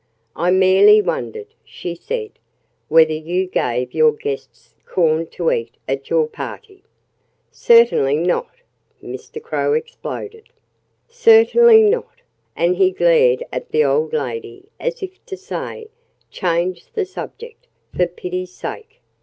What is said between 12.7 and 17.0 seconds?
he glared at the old lady as if to say: "Change